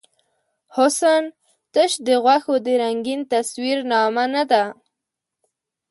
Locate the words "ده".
4.51-4.63